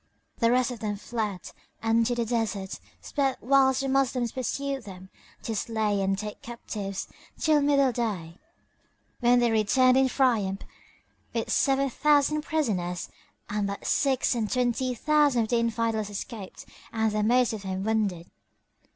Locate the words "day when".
7.91-9.37